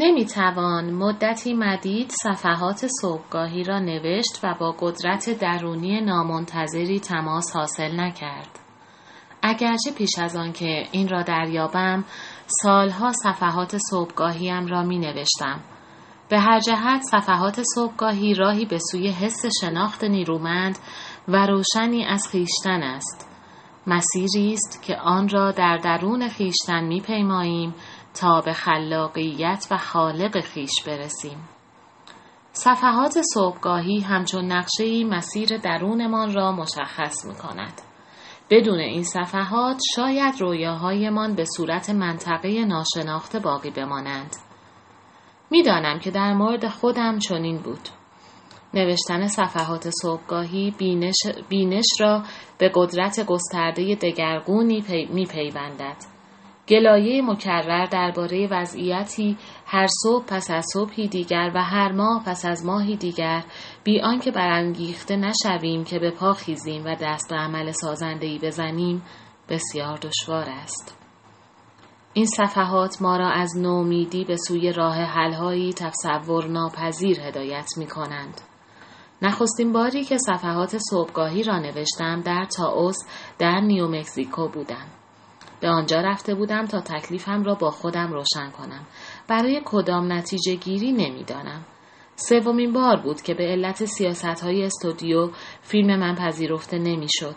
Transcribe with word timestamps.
نمی 0.00 0.24
توان 0.24 0.90
مدتی 0.90 1.54
مدید 1.54 2.10
صفحات 2.10 2.86
صبحگاهی 3.02 3.64
را 3.64 3.78
نوشت 3.78 4.40
و 4.42 4.54
با 4.60 4.74
قدرت 4.80 5.38
درونی 5.40 6.00
نامنتظری 6.00 7.00
تماس 7.00 7.56
حاصل 7.56 8.00
نکرد. 8.00 8.58
اگرچه 9.42 9.92
پیش 9.96 10.18
از 10.18 10.36
آن 10.36 10.52
که 10.52 10.84
این 10.92 11.08
را 11.08 11.22
دریابم 11.22 12.04
سالها 12.62 13.12
صفحات 13.12 13.76
صبحگاهیم 13.90 14.66
را 14.66 14.82
می 14.82 14.98
نوشتم. 14.98 15.60
به 16.28 16.38
هر 16.38 16.60
جهت 16.60 17.02
صفحات 17.02 17.62
صبحگاهی 17.74 18.34
راهی 18.34 18.66
به 18.66 18.78
سوی 18.92 19.08
حس 19.08 19.46
شناخت 19.60 20.04
نیرومند 20.04 20.78
و 21.28 21.46
روشنی 21.46 22.04
از 22.04 22.28
خیشتن 22.28 22.82
است. 22.82 23.28
مسیری 23.86 24.52
است 24.52 24.82
که 24.82 24.96
آن 24.96 25.28
را 25.28 25.52
در 25.52 25.76
درون 25.76 26.28
خیشتن 26.28 26.84
می 26.84 27.00
پیماییم 27.00 27.74
تا 28.20 28.40
به 28.40 28.52
خلاقیت 28.52 29.66
و 29.70 29.76
خالق 29.76 30.40
خیش 30.40 30.72
برسیم. 30.86 31.48
صفحات 32.52 33.18
صبحگاهی 33.34 34.00
همچون 34.00 34.52
نقشه 34.52 35.04
مسیر 35.04 35.56
درونمان 35.56 36.34
را 36.34 36.52
مشخص 36.52 37.26
می 37.26 37.34
کند. 37.34 37.80
بدون 38.50 38.78
این 38.78 39.02
صفحات 39.02 39.80
شاید 39.96 40.40
رویاهایمان 40.40 41.34
به 41.34 41.44
صورت 41.56 41.90
منطقه 41.90 42.64
ناشناخته 42.64 43.38
باقی 43.38 43.70
بمانند. 43.70 44.36
می‌دانم 45.50 45.98
که 45.98 46.10
در 46.10 46.34
مورد 46.34 46.68
خودم 46.68 47.18
چنین 47.18 47.58
بود. 47.58 47.88
نوشتن 48.74 49.26
صفحات 49.26 49.90
صبحگاهی 50.02 50.74
بینش, 50.78 51.16
بینش 51.48 51.86
را 52.00 52.22
به 52.58 52.70
قدرت 52.74 53.26
گسترده 53.26 53.94
دگرگونی 53.94 54.82
پی 54.82 55.06
می 55.06 55.26
پیوندد. 55.26 56.17
گلایه 56.68 57.22
مکرر 57.22 57.86
درباره 57.86 58.48
وضعیتی 58.50 59.36
هر 59.66 59.86
صبح 60.02 60.24
پس 60.26 60.50
از 60.50 60.64
صبحی 60.72 61.08
دیگر 61.08 61.50
و 61.54 61.64
هر 61.64 61.92
ماه 61.92 62.24
پس 62.24 62.44
از 62.44 62.66
ماهی 62.66 62.96
دیگر 62.96 63.44
بی 63.84 64.00
آنکه 64.00 64.30
برانگیخته 64.30 65.16
نشویم 65.16 65.84
که 65.84 65.98
به 65.98 66.10
پا 66.10 66.32
خیزیم 66.32 66.84
و 66.84 66.96
دست 67.00 67.30
به 67.30 67.36
عمل 67.36 67.72
سازندهی 67.72 68.38
بزنیم 68.38 69.02
بسیار 69.48 69.96
دشوار 69.96 70.44
است 70.48 70.98
این 72.12 72.26
صفحات 72.26 73.02
ما 73.02 73.16
را 73.16 73.30
از 73.30 73.58
نومیدی 73.58 74.24
به 74.24 74.36
سوی 74.36 74.72
راه 74.72 74.94
حلهایی 74.94 75.72
تصور 75.72 76.46
ناپذیر 76.46 77.20
هدایت 77.20 77.68
می 77.76 77.86
کنند. 77.86 78.40
نخستین 79.22 79.72
باری 79.72 80.04
که 80.04 80.18
صفحات 80.18 80.78
صبحگاهی 80.90 81.42
را 81.42 81.58
نوشتم 81.58 82.20
در 82.20 82.46
تاوس 82.56 82.96
در 83.38 83.60
نیومکزیکو 83.60 84.48
بودم. 84.48 84.86
به 85.60 85.68
آنجا 85.68 86.00
رفته 86.00 86.34
بودم 86.34 86.66
تا 86.66 86.80
تکلیفم 86.80 87.42
را 87.42 87.54
با 87.54 87.70
خودم 87.70 88.12
روشن 88.12 88.50
کنم. 88.50 88.86
برای 89.28 89.62
کدام 89.64 90.12
نتیجه 90.12 90.54
گیری 90.54 90.92
نمی‌دانم. 90.92 91.64
سومین 92.16 92.72
بار 92.72 92.96
بود 92.96 93.22
که 93.22 93.34
به 93.34 93.44
علت 93.44 93.84
سیاست 93.84 94.24
های 94.24 94.64
استودیو 94.64 95.30
فیلم 95.62 95.98
من 96.00 96.14
پذیرفته 96.14 96.78
نمی‌شد. 96.78 97.36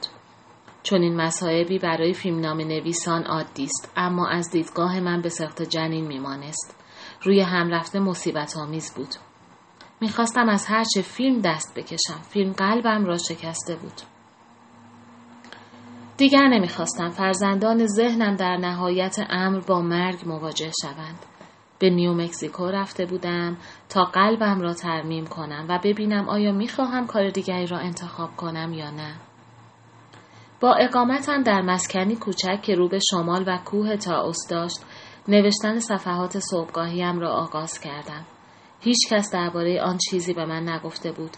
چون 0.84 1.02
این 1.02 1.16
مسائبی 1.16 1.80
برای 1.80 2.14
فیلمنام 2.14 2.58
نویسان 2.58 3.24
عادی 3.24 3.64
است 3.64 3.92
اما 3.96 4.28
از 4.28 4.52
دیدگاه 4.52 5.00
من 5.00 5.22
به 5.22 5.30
سخت 5.30 5.62
جنین 5.62 6.08
میمانست. 6.08 6.76
روی 7.24 7.42
هم 7.42 7.70
رفته 7.70 8.00
مصیبت 8.00 8.58
آمیز 8.58 8.94
بود. 8.96 9.16
می‌خواستم 10.02 10.50
از 10.50 10.66
هرچه 10.68 11.02
فیلم 11.02 11.42
دست 11.42 11.74
بکشم. 11.76 12.22
فیلم 12.30 12.52
قلبم 12.52 13.06
را 13.06 13.18
شکسته 13.18 13.76
بود. 13.76 14.21
دیگر 16.22 16.48
نمی‌خواستم 16.48 17.10
فرزندان 17.10 17.88
ذهنم 17.88 18.36
در 18.36 18.58
نهایت 18.58 19.20
امر 19.30 19.60
با 19.60 19.82
مرگ 19.82 20.20
مواجه 20.26 20.72
شوند. 20.82 21.26
به 21.80 21.90
نیو 21.90 22.14
مکزیکو 22.14 22.66
رفته 22.66 23.06
بودم 23.06 23.58
تا 23.90 24.04
قلبم 24.04 24.62
را 24.62 24.74
ترمیم 24.74 25.26
کنم 25.26 25.66
و 25.70 25.80
ببینم 25.84 26.30
آیا 26.30 26.52
می‌خواهم 26.52 27.08
کار 27.08 27.30
دیگری 27.30 27.68
را 27.68 27.78
انتخاب 27.78 28.36
کنم 28.36 28.74
یا 28.74 28.92
نه. 28.92 29.16
با 30.60 30.74
اقامتم 30.74 31.44
در 31.44 31.62
مسکنی 31.62 32.16
کوچک 32.16 32.62
که 32.62 32.76
رو 32.76 32.90
به 32.90 33.00
شمال 33.12 33.44
و 33.48 33.58
کوه 33.66 33.96
تاوس 33.96 34.48
داشت 34.50 34.80
نوشتن 35.28 35.80
صفحات 35.80 36.40
صبحگاهیم 36.40 37.20
را 37.20 37.32
آغاز 37.32 37.80
کردم. 37.80 38.26
هیچ 38.80 38.98
کس 39.10 39.32
درباره 39.34 39.82
آن 39.82 39.98
چیزی 40.10 40.34
به 40.34 40.46
من 40.46 40.70
نگفته 40.70 41.12
بود. 41.12 41.32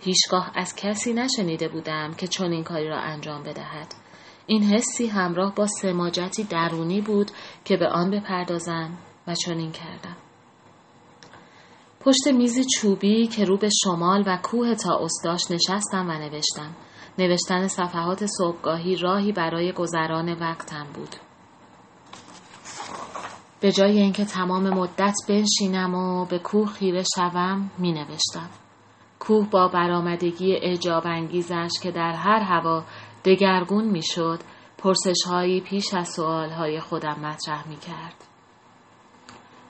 هیچگاه 0.00 0.52
از 0.54 0.76
کسی 0.76 1.12
نشنیده 1.12 1.68
بودم 1.68 2.14
که 2.14 2.26
چنین 2.26 2.64
کاری 2.64 2.88
را 2.88 2.98
انجام 2.98 3.42
بدهد. 3.42 4.09
این 4.50 4.62
حسی 4.62 5.06
همراه 5.06 5.54
با 5.54 5.66
سماجتی 5.66 6.44
درونی 6.44 7.00
بود 7.00 7.30
که 7.64 7.76
به 7.76 7.88
آن 7.88 8.10
بپردازم 8.10 8.98
و 9.26 9.34
چنین 9.34 9.72
کردم. 9.72 10.16
پشت 12.00 12.28
میزی 12.36 12.64
چوبی 12.64 13.26
که 13.26 13.44
رو 13.44 13.56
به 13.56 13.68
شمال 13.84 14.24
و 14.26 14.38
کوه 14.42 14.74
تا 14.74 15.06
داشت 15.24 15.52
نشستم 15.52 16.08
و 16.08 16.12
نوشتم. 16.12 16.70
نوشتن 17.18 17.68
صفحات 17.68 18.26
صبحگاهی 18.26 18.96
راهی 18.96 19.32
برای 19.32 19.72
گذران 19.72 20.32
وقتم 20.32 20.86
بود. 20.94 21.16
به 23.60 23.72
جای 23.72 23.98
اینکه 23.98 24.24
تمام 24.24 24.70
مدت 24.70 25.14
بنشینم 25.28 25.94
و 25.94 26.24
به 26.24 26.38
کوه 26.38 26.68
خیره 26.68 27.02
شوم 27.16 27.70
می 27.78 27.92
نوشتم. 27.92 28.50
کوه 29.18 29.50
با 29.50 29.68
برآمدگی 29.68 30.54
اعجاب 30.54 31.02
انگیزش 31.06 31.70
که 31.82 31.90
در 31.90 32.12
هر 32.12 32.40
هوا 32.40 32.84
دگرگون 33.24 33.84
می‌شد 33.84 34.38
پرسش 34.78 35.22
هایی 35.26 35.60
پیش 35.60 35.94
از 35.94 36.08
سوال 36.08 36.50
های 36.50 36.80
خودم 36.80 37.20
مطرح 37.20 37.68
می 37.68 37.76
کرد. 37.76 38.24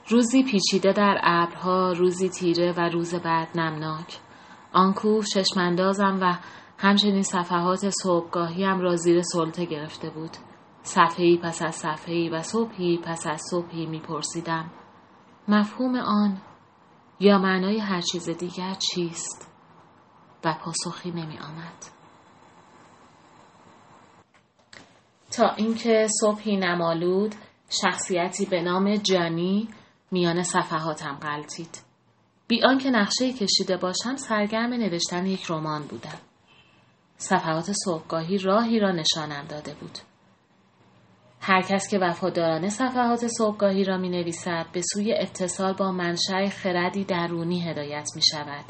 روزی 0.07 0.43
پیچیده 0.43 0.91
در 0.93 1.21
ابرها 1.23 1.91
روزی 1.91 2.29
تیره 2.29 2.73
و 2.77 2.89
روز 2.89 3.15
بعد 3.15 3.59
نمناک 3.59 4.19
آن 4.73 4.93
کوه 4.93 5.25
چشماندازم 5.25 6.19
و 6.21 6.37
همچنین 6.77 7.23
صفحات 7.23 7.89
صبحگاهیم 7.89 8.79
را 8.79 8.95
زیر 8.95 9.21
سلطه 9.21 9.65
گرفته 9.65 10.09
بود 10.09 10.31
صفحه‌ای 10.83 11.37
پس 11.37 11.61
از 11.61 11.75
صفحه‌ای 11.75 12.29
و 12.29 12.41
صبحی 12.41 12.97
پس 12.97 13.27
از 13.27 13.41
صبحی 13.51 13.85
میپرسیدم 13.85 14.71
مفهوم 15.47 15.95
آن 15.95 16.41
یا 17.19 17.37
معنای 17.37 17.79
هر 17.79 18.01
چیز 18.01 18.29
دیگر 18.29 18.73
چیست 18.73 19.51
و 20.45 20.53
پاسخی 20.63 21.11
نمی 21.11 21.39
آمد. 21.39 22.00
تا 25.31 25.49
اینکه 25.49 26.07
صبحی 26.21 26.57
نمالود 26.57 27.35
شخصیتی 27.69 28.45
به 28.45 28.61
نام 28.61 28.95
جانی 28.95 29.67
میان 30.11 30.43
صفحاتم 30.43 31.19
غلطید. 31.21 31.81
بی 32.47 32.63
آنکه 32.63 32.89
نقشه 32.89 33.33
کشیده 33.33 33.77
باشم 33.77 34.15
سرگرم 34.15 34.73
نوشتن 34.73 35.25
یک 35.25 35.45
رمان 35.49 35.81
بودم. 35.81 36.19
صفحات 37.17 37.71
صبحگاهی 37.85 38.37
راهی 38.37 38.79
را 38.79 38.91
نشانم 38.91 39.45
داده 39.49 39.73
بود. 39.73 39.97
هر 41.41 41.61
کس 41.61 41.87
که 41.87 41.99
وفادارانه 41.99 42.69
صفحات 42.69 43.27
صبحگاهی 43.27 43.83
را 43.83 43.97
می 43.97 44.09
نویسد 44.09 44.65
به 44.73 44.81
سوی 44.81 45.13
اتصال 45.13 45.73
با 45.73 45.91
منشأ 45.91 46.49
خردی 46.49 47.03
درونی 47.03 47.61
هدایت 47.69 48.09
می 48.15 48.21
شود 48.31 48.65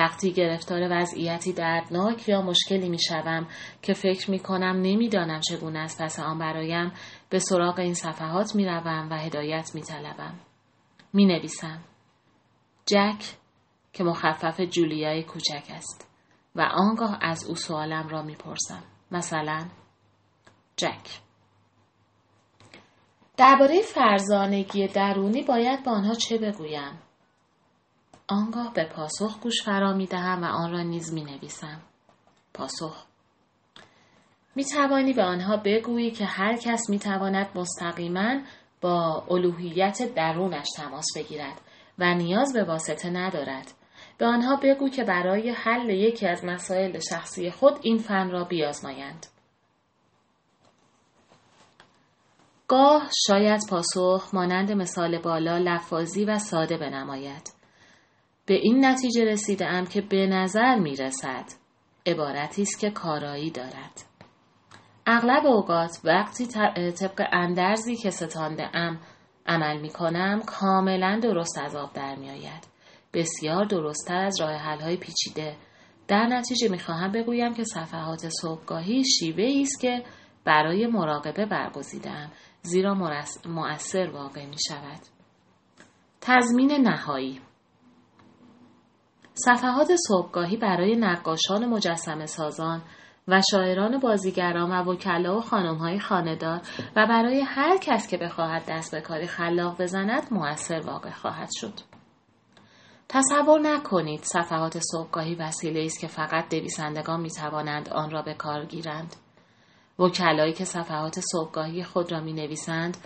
وقتی 0.00 0.32
گرفتار 0.32 0.80
وضعیتی 0.90 1.52
دردناک 1.52 2.28
یا 2.28 2.42
مشکلی 2.42 2.88
می 2.88 2.98
شوم 3.08 3.48
که 3.82 3.94
فکر 3.94 4.30
می 4.30 4.38
کنم 4.38 4.76
نمی‌دانم 4.82 5.40
چگونه 5.40 5.78
است 5.78 6.02
پس 6.02 6.20
آن 6.20 6.38
برایم 6.38 6.92
به 7.30 7.38
سراغ 7.38 7.78
این 7.78 7.94
صفحات 7.94 8.54
می 8.54 8.66
روم 8.66 9.08
و 9.10 9.14
هدایت 9.14 9.70
می 9.74 9.80
طلبم. 9.80 10.40
می 11.12 11.26
نویسم. 11.26 11.80
جک 12.86 13.24
که 13.92 14.04
مخفف 14.04 14.60
جولیای 14.60 15.22
کوچک 15.22 15.64
است 15.70 16.10
و 16.54 16.60
آنگاه 16.60 17.18
از 17.20 17.46
او 17.46 17.54
سوالم 17.54 18.08
را 18.08 18.22
می 18.22 18.34
پرسم. 18.34 18.82
مثلا 19.10 19.64
جک 20.76 21.20
درباره 23.36 23.80
فرزانگی 23.82 24.86
درونی 24.86 25.42
باید 25.42 25.84
با 25.84 25.92
آنها 25.92 26.14
چه 26.14 26.38
بگویم؟ 26.38 27.09
آنگاه 28.30 28.72
به 28.74 28.84
پاسخ 28.84 29.40
گوش 29.40 29.62
فرا 29.62 29.92
می 29.92 30.06
دهم 30.06 30.42
و 30.42 30.46
آن 30.46 30.72
را 30.72 30.82
نیز 30.82 31.12
می 31.12 31.24
نویسم. 31.24 31.80
پاسخ 32.54 33.06
می 34.54 34.64
توانی 34.64 35.12
به 35.12 35.22
آنها 35.24 35.56
بگویی 35.56 36.10
که 36.10 36.24
هر 36.24 36.56
کس 36.56 36.90
می 36.90 36.98
تواند 36.98 37.48
مستقیما 37.54 38.40
با 38.80 39.26
الوهیت 39.30 40.14
درونش 40.14 40.66
تماس 40.76 41.06
بگیرد 41.16 41.60
و 41.98 42.14
نیاز 42.14 42.52
به 42.52 42.64
واسطه 42.64 43.10
ندارد. 43.10 43.72
به 44.18 44.26
آنها 44.26 44.56
بگو 44.56 44.88
که 44.88 45.04
برای 45.04 45.50
حل 45.50 45.90
یکی 45.90 46.26
از 46.26 46.44
مسائل 46.44 46.98
شخصی 47.10 47.50
خود 47.50 47.78
این 47.82 47.98
فن 47.98 48.30
را 48.30 48.44
بیازمایند. 48.44 49.26
گاه 52.68 53.10
شاید 53.26 53.60
پاسخ 53.70 54.34
مانند 54.34 54.72
مثال 54.72 55.18
بالا 55.18 55.58
لفاظی 55.58 56.24
و 56.24 56.38
ساده 56.38 56.76
بنماید. 56.76 57.59
به 58.46 58.54
این 58.54 58.84
نتیجه 58.84 59.24
رسیده 59.24 59.66
ام 59.66 59.86
که 59.86 60.00
به 60.00 60.26
نظر 60.26 60.78
می 60.78 60.96
رسد 60.96 61.44
عبارتی 62.06 62.62
است 62.62 62.80
که 62.80 62.90
کارایی 62.90 63.50
دارد. 63.50 64.02
اغلب 65.06 65.46
اوقات 65.46 66.00
وقتی 66.04 66.46
طبق 66.92 67.28
اندرزی 67.32 67.96
که 67.96 68.10
ستانده 68.10 68.76
ام 68.76 69.00
عمل 69.46 69.80
می 69.80 69.88
کنم 69.90 70.42
کاملا 70.46 71.20
درست 71.22 71.58
از 71.58 71.76
آب 71.76 71.92
در 71.92 72.16
می 72.16 72.30
آید. 72.30 72.68
بسیار 73.14 73.64
درستتر 73.64 74.24
از 74.24 74.40
راه 74.40 74.52
حل 74.52 74.80
های 74.80 74.96
پیچیده. 74.96 75.56
در 76.08 76.26
نتیجه 76.26 76.68
می 76.68 76.78
خواهم 76.78 77.12
بگویم 77.12 77.54
که 77.54 77.64
صفحات 77.64 78.28
صبحگاهی 78.28 79.04
شیوه 79.04 79.60
است 79.62 79.80
که 79.80 80.04
برای 80.44 80.86
مراقبه 80.86 81.46
برگزیدم 81.46 82.30
زیرا 82.62 82.94
مؤثر 83.46 84.10
واقع 84.10 84.46
می 84.46 84.56
شود. 84.68 85.00
تضمین 86.20 86.72
نهایی 86.72 87.40
صفحات 89.44 89.88
صبحگاهی 90.08 90.56
برای 90.56 90.96
نقاشان 90.96 91.66
مجسم 91.66 92.26
سازان 92.26 92.82
و 93.28 93.42
شاعران 93.50 93.98
بازیگران 93.98 94.72
و 94.72 94.92
وکلا 94.92 95.38
و 95.38 95.40
خانمهای 95.40 96.00
خاندار 96.00 96.60
و 96.96 97.06
برای 97.06 97.40
هر 97.40 97.76
کس 97.76 98.08
که 98.08 98.16
بخواهد 98.16 98.64
دست 98.68 98.94
به 98.94 99.00
کاری 99.00 99.26
خلاق 99.26 99.82
بزند 99.82 100.28
موثر 100.30 100.80
واقع 100.80 101.10
خواهد 101.10 101.48
شد. 101.52 101.74
تصور 103.08 103.60
نکنید 103.60 104.22
صفحات 104.22 104.78
صبحگاهی 104.78 105.34
وسیله 105.34 105.84
است 105.84 106.00
که 106.00 106.06
فقط 106.06 106.54
نویسندگان 106.54 107.20
می 107.20 107.30
توانند 107.30 107.88
آن 107.88 108.10
را 108.10 108.22
به 108.22 108.34
کار 108.34 108.64
گیرند. 108.64 109.16
وکلایی 109.98 110.52
که 110.52 110.64
صفحات 110.64 111.20
صبحگاهی 111.20 111.84
خود 111.84 112.12
را 112.12 112.20
می 112.20 112.32
نویسند 112.32 112.96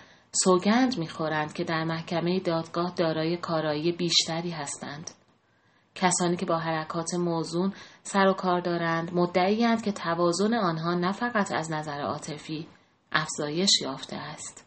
سوگند 0.44 0.98
می 0.98 1.08
خورند 1.08 1.52
که 1.52 1.64
در 1.64 1.84
محکمه 1.84 2.40
دادگاه 2.40 2.92
دارای 2.96 3.36
کارایی 3.36 3.92
بیشتری 3.92 4.50
هستند. 4.50 5.10
کسانی 5.94 6.36
که 6.36 6.46
با 6.46 6.58
حرکات 6.58 7.14
موزون 7.14 7.72
سر 8.02 8.26
و 8.26 8.32
کار 8.32 8.60
دارند 8.60 9.14
مدعیند 9.14 9.82
که 9.82 9.92
توازن 9.92 10.54
آنها 10.54 10.94
نه 10.94 11.12
فقط 11.12 11.52
از 11.52 11.72
نظر 11.72 12.00
عاطفی 12.00 12.66
افزایش 13.12 13.70
یافته 13.82 14.16
است 14.16 14.66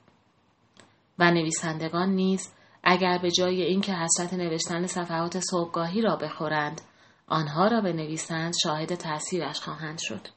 و 1.20 1.32
نویسندگان 1.32 2.10
نیز 2.10 2.54
اگر 2.84 3.18
به 3.18 3.32
جای 3.32 3.62
اینکه 3.62 3.94
حسرت 3.94 4.34
نوشتن 4.34 4.88
صفحات 4.88 5.40
صبحگاهی 5.40 6.02
را 6.02 6.16
بخورند 6.16 6.82
آنها 7.28 7.68
را 7.68 7.82
بنویسند 7.82 8.54
شاهد 8.64 8.96
تأثیرش 8.96 9.62
خواهند 9.62 10.00
شد 10.00 10.28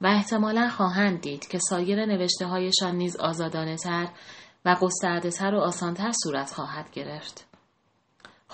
و 0.00 0.06
احتمالا 0.06 0.68
خواهند 0.68 1.20
دید 1.20 1.48
که 1.48 1.58
سایر 1.58 2.06
نوشته 2.06 2.46
هایشان 2.46 2.96
نیز 2.96 3.16
آزادانه 3.16 3.76
تر 3.76 4.08
و 4.64 4.76
گسترده 4.80 5.30
تر 5.30 5.54
و 5.54 5.60
آسانتر 5.60 6.12
صورت 6.24 6.52
خواهد 6.54 6.90
گرفت. 6.90 7.51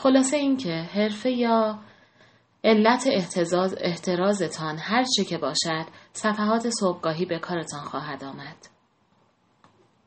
خلاصه 0.02 0.36
اینکه 0.36 0.74
حرفه 0.74 1.30
یا 1.30 1.78
علت 2.64 3.06
احتراز 3.12 3.76
احترازتان 3.80 4.78
هر 4.78 5.04
چه 5.16 5.24
که 5.24 5.38
باشد 5.38 5.86
صفحات 6.12 6.70
صبحگاهی 6.80 7.24
به 7.24 7.38
کارتان 7.38 7.80
خواهد 7.80 8.24
آمد. 8.24 8.77